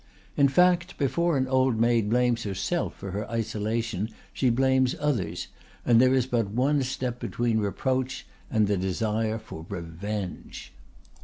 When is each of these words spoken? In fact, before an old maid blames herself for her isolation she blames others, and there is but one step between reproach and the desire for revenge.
In 0.35 0.47
fact, 0.47 0.97
before 0.97 1.37
an 1.37 1.47
old 1.47 1.79
maid 1.79 2.09
blames 2.09 2.41
herself 2.41 2.95
for 2.95 3.11
her 3.11 3.29
isolation 3.29 4.09
she 4.33 4.49
blames 4.49 4.95
others, 4.99 5.49
and 5.85 6.01
there 6.01 6.15
is 6.15 6.25
but 6.25 6.49
one 6.49 6.81
step 6.81 7.19
between 7.19 7.59
reproach 7.59 8.25
and 8.49 8.65
the 8.65 8.77
desire 8.77 9.37
for 9.37 9.63
revenge. 9.69 10.73